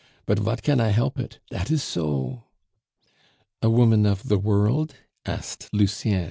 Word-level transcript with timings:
But 0.25 0.39
vat 0.39 0.63
can 0.63 0.79
I 0.81 0.87
help 0.87 1.19
it! 1.19 1.37
Dat 1.51 1.69
is 1.69 1.83
so." 1.83 2.45
"A 3.61 3.69
woman 3.69 4.07
of 4.07 4.29
the 4.29 4.39
world?" 4.39 4.95
asked 5.27 5.69
Lucien. 5.73 6.19